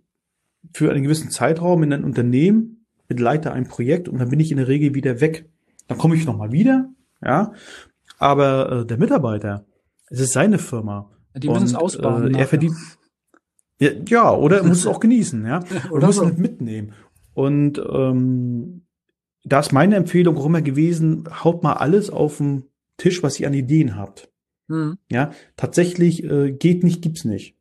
für 0.75 0.91
einen 0.91 1.03
gewissen 1.03 1.31
Zeitraum 1.31 1.83
in 1.83 1.93
ein 1.93 2.05
Unternehmen, 2.05 2.85
begleite 3.07 3.53
ein 3.53 3.67
Projekt 3.67 4.09
und 4.09 4.19
dann 4.19 4.29
bin 4.29 4.41
ich 4.41 4.51
in 4.51 4.59
der 4.59 4.69
Regel 4.69 4.95
wieder 4.95 5.21
weg. 5.21 5.49
Dann 5.87 5.97
komme 5.97 6.15
ich 6.15 6.27
nochmal 6.27 6.53
wieder, 6.53 6.91
ja. 7.25 7.53
Aber 8.19 8.81
äh, 8.81 8.87
der 8.87 8.99
Mitarbeiter, 8.99 9.65
es 10.11 10.21
ist 10.21 10.33
seine 10.33 10.59
Firma. 10.59 11.11
Die 11.37 11.49
müssen 11.49 11.65
es 11.65 11.75
ausbauen. 11.75 12.35
Äh, 12.35 12.39
er 12.39 12.47
verdient. 12.47 12.75
Ja, 13.81 13.91
ja, 14.09 14.35
oder 14.35 14.59
er 14.59 14.65
muss 14.65 14.79
es 14.79 14.87
auch 14.87 15.01
genießen, 15.01 15.47
ja. 15.47 15.61
oder 15.91 16.09
muss 16.09 16.17
so. 16.17 16.25
es 16.25 16.37
mitnehmen. 16.37 16.95
Und 17.35 17.79
ähm, 17.79 18.83
da 19.45 19.61
ist 19.61 19.73
meine 19.73 19.97
Empfehlung 19.97 20.37
auch 20.37 20.47
immer 20.47 20.63
gewesen, 20.63 21.29
haut 21.45 21.63
mal 21.63 21.75
alles 21.75 22.11
auf 22.11 22.39
den 22.39 22.65
Tisch, 22.97 23.23
was 23.23 23.39
ihr 23.39 23.47
an 23.47 23.55
Ideen 23.55 23.97
habt. 23.97 24.31
Hm. 24.69 24.99
Ja, 25.11 25.31
tatsächlich 25.57 26.25
äh, 26.25 26.53
geht 26.53 26.83
nicht, 26.83 27.03
gibt's 27.03 27.25
nicht. 27.25 27.57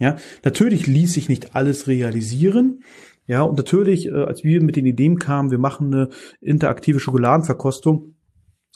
Ja, 0.00 0.16
natürlich 0.44 0.86
ließ 0.86 1.12
sich 1.12 1.28
nicht 1.28 1.54
alles 1.54 1.86
realisieren. 1.86 2.82
Ja, 3.26 3.42
und 3.42 3.56
natürlich, 3.56 4.06
äh, 4.06 4.12
als 4.12 4.42
wir 4.44 4.62
mit 4.62 4.76
den 4.76 4.86
Ideen 4.86 5.18
kamen, 5.18 5.50
wir 5.50 5.58
machen 5.58 5.92
eine 5.92 6.08
interaktive 6.40 6.98
Schokoladenverkostung, 6.98 8.14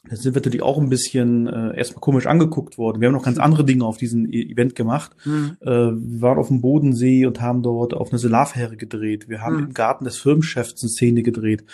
da 0.09 0.16
sind 0.16 0.35
wir 0.35 0.40
natürlich 0.40 0.62
auch 0.62 0.78
ein 0.78 0.88
bisschen 0.88 1.47
äh, 1.47 1.76
erstmal 1.76 2.00
komisch 2.00 2.26
angeguckt 2.26 2.76
worden. 2.76 3.00
Wir 3.00 3.09
haben 3.09 3.14
noch 3.14 3.25
ganz 3.25 3.38
andere 3.38 3.64
Dinge 3.64 3.85
auf 3.85 3.99
diesem 3.99 4.26
e 4.26 4.42
Event 4.42 4.75
gemacht. 4.75 5.12
Mhm. 5.25 5.56
Äh, 5.61 5.66
wir 5.68 6.21
waren 6.21 6.38
auf 6.38 6.49
dem 6.49 6.61
Bodensee 6.61 7.25
und 7.25 7.40
haben 7.40 7.62
dort 7.62 7.94
auf 7.94 8.11
eine 8.11 8.18
Solarfähre 8.18 8.76
gedreht. 8.76 9.28
Wir 9.28 9.42
haben 9.42 9.56
mhm. 9.56 9.64
im 9.66 9.75
Garten 9.75 10.04
des 10.04 10.18
Firmenchefs 10.18 10.82
eine 10.82 10.90
Szene 10.90 11.23
gedreht. 11.23 11.64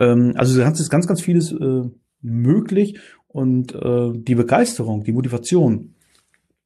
Ähm, 0.00 0.32
also 0.36 0.58
da 0.58 0.68
ist 0.68 0.90
ganz, 0.90 1.06
ganz 1.06 1.20
vieles 1.20 1.52
äh, 1.52 1.90
möglich 2.22 2.98
und 3.26 3.74
äh, 3.74 4.12
die 4.14 4.34
Begeisterung, 4.34 5.04
die 5.04 5.12
Motivation, 5.12 5.94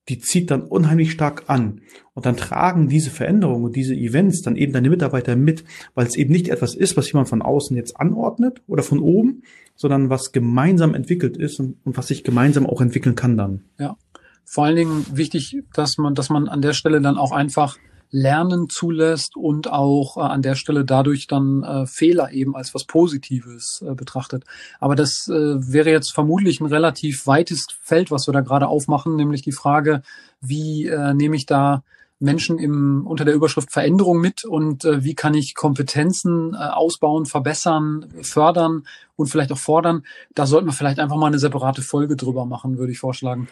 die 0.09 0.19
zieht 0.19 0.51
dann 0.51 0.63
unheimlich 0.63 1.13
stark 1.13 1.45
an. 1.49 1.81
Und 2.15 2.27
dann 2.27 2.37
tragen 2.37 2.89
diese 2.89 3.11
Veränderungen 3.11 3.65
und 3.65 3.77
diese 3.77 3.95
Events 3.95 4.43
dann 4.43 4.57
eben 4.57 4.73
deine 4.73 4.91
Mitarbeiter 4.91 5.37
mit, 5.37 5.65
weil 5.95 6.07
es 6.07 6.17
eben 6.17 6.33
nicht 6.33 6.49
etwas 6.49 6.75
ist, 6.75 6.97
was 6.97 7.11
jemand 7.11 7.29
von 7.29 7.43
außen 7.43 7.77
jetzt 7.77 7.99
anordnet 7.99 8.63
oder 8.67 8.83
von 8.83 8.99
oben, 8.99 9.43
sondern 9.77 10.11
was 10.11 10.33
gemeinsam 10.33 10.95
entwickelt 10.95 11.37
ist 11.37 11.61
und, 11.61 11.77
und 11.85 11.97
was 11.97 12.09
sich 12.09 12.25
gemeinsam 12.25 12.67
auch 12.67 12.81
entwickeln 12.81 13.15
kann 13.15 13.37
dann. 13.37 13.65
Ja. 13.79 13.97
Vor 14.45 14.65
allen 14.65 14.77
Dingen 14.77 15.07
wichtig, 15.13 15.63
dass 15.73 15.97
man, 15.99 16.15
dass 16.15 16.29
man 16.29 16.49
an 16.49 16.63
der 16.63 16.73
Stelle 16.75 17.01
dann 17.01 17.17
auch 17.17 17.33
einfach 17.33 17.79
Lernen 18.13 18.69
zulässt 18.69 19.37
und 19.37 19.73
auch 19.73 20.19
äh, 20.19 20.21
an 20.21 20.43
der 20.43 20.55
Stelle 20.55 20.85
dadurch 20.85 21.27
dann 21.27 21.63
äh, 21.65 21.87
Fehler 21.87 22.31
eben 22.31 22.55
als 22.55 22.75
was 22.75 22.85
Positives 22.85 23.83
äh, 23.85 23.95
betrachtet. 23.95 24.45
Aber 24.79 24.95
das 24.95 25.29
äh, 25.29 25.33
wäre 25.33 25.91
jetzt 25.91 26.13
vermutlich 26.13 26.61
ein 26.61 26.67
relativ 26.67 27.27
weites 27.27 27.67
Feld, 27.81 28.11
was 28.11 28.29
wir 28.29 28.33
da 28.33 28.43
gerade 28.43 28.69
aufmachen, 28.69 29.17
nämlich 29.17 29.43
die 29.43 29.53
Frage, 29.53 30.03
wie 30.41 30.87
äh, 30.87 31.15
nehme 31.15 31.37
ich 31.37 31.47
da 31.47 31.83
Menschen 32.21 32.59
im, 32.59 33.07
unter 33.07 33.25
der 33.25 33.35
Überschrift 33.35 33.73
Veränderung 33.73 34.21
mit 34.21 34.45
und 34.45 34.85
äh, 34.85 35.03
wie 35.03 35.15
kann 35.15 35.35
ich 35.35 35.55
Kompetenzen 35.55 36.55
äh, 36.55 36.59
ausbauen, 36.59 37.27
verbessern, 37.27 38.13
fördern 38.23 38.85
und 39.17 39.27
vielleicht 39.27 39.51
auch 39.53 39.59
fordern. 39.59 40.05
Da 40.35 40.47
sollten 40.47 40.69
wir 40.69 40.73
vielleicht 40.73 41.01
einfach 41.01 41.17
mal 41.17 41.27
eine 41.27 41.41
separate 41.41 41.83
Folge 41.83 42.15
drüber 42.15 42.45
machen, 42.45 42.79
würde 42.79 42.93
ich 42.93 43.01
vorschlagen. 43.01 43.49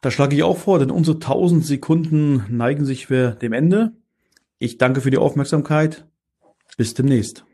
Da 0.00 0.12
schlage 0.12 0.36
ich 0.36 0.44
auch 0.44 0.58
vor, 0.58 0.78
denn 0.78 0.90
unsere 0.90 1.16
1000 1.16 1.66
Sekunden 1.66 2.44
neigen 2.48 2.84
sich 2.84 3.06
für 3.06 3.32
dem 3.32 3.52
Ende. 3.52 3.92
Ich 4.60 4.78
danke 4.78 5.00
für 5.00 5.10
die 5.10 5.18
Aufmerksamkeit. 5.18 6.06
Bis 6.76 6.94
demnächst. 6.94 7.44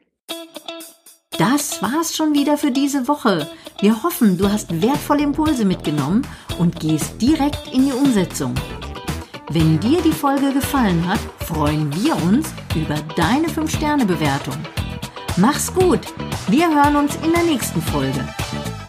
Das 1.39 1.81
war's 1.83 2.15
schon 2.15 2.35
wieder 2.35 2.59
für 2.59 2.71
diese 2.71 3.09
Woche. 3.09 3.49
Wir 3.81 4.03
hoffen, 4.03 4.39
du 4.39 4.51
hast 4.51 4.83
wertvolle 4.83 5.23
Impulse 5.23 5.65
mitgenommen 5.65 6.23
und 6.59 6.79
gehst 6.79 7.21
direkt 7.21 7.73
in 7.73 7.87
die 7.87 7.93
Umsetzung. 7.93 8.55
Wenn 9.51 9.81
dir 9.81 10.01
die 10.03 10.13
Folge 10.13 10.53
gefallen 10.53 11.07
hat, 11.09 11.21
freuen 11.41 11.93
wir 11.95 12.15
uns 12.23 12.53
über 12.75 12.97
deine 13.17 13.49
5-Sterne-Bewertung. 13.49 14.57
Mach's 15.37 15.73
gut. 15.73 16.01
Wir 16.49 16.69
hören 16.69 16.97
uns 16.97 17.17
in 17.17 17.33
der 17.33 17.43
nächsten 17.43 17.83
Folge. 17.83 18.25